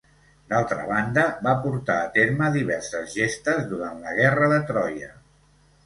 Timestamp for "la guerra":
4.09-4.53